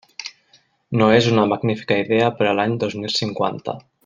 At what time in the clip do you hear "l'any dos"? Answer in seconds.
2.61-3.01